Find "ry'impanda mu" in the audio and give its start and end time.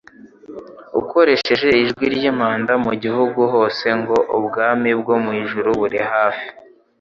2.13-2.93